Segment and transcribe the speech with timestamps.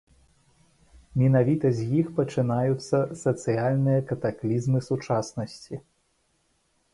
[1.21, 5.75] Менавіта з іх пачынаюцца сацыяльныя катаклізмы сучаснасці.